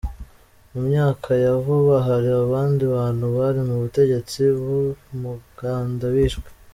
[0.71, 6.47] Mu myaka ya vuba hari abandi bantu bari mu bategetsi b'Ubuganda bishwe.